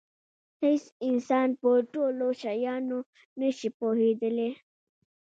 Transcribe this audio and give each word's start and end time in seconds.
هېڅ 0.63 0.83
انسان 1.07 1.47
په 1.61 1.69
ټولو 1.93 2.27
شیانو 2.41 2.99
نه 3.39 3.49
شي 3.57 3.69
پوهېدلی. 3.79 4.49